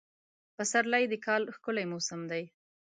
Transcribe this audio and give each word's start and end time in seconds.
پسرلی 0.55 1.03
د 1.11 1.13
کال 1.25 1.41
ښکلی 1.55 1.85
موسم 1.91 2.21
دی. 2.31 2.43